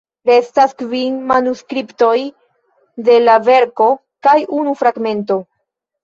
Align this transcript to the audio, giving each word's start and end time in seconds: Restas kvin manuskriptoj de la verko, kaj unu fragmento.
Restas 0.27 0.71
kvin 0.77 1.17
manuskriptoj 1.31 2.15
de 3.09 3.17
la 3.25 3.35
verko, 3.49 3.89
kaj 4.29 4.35
unu 4.61 4.73
fragmento. 4.81 5.39